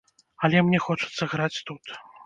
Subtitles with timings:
[0.47, 1.99] Але мне хочацца граць тут.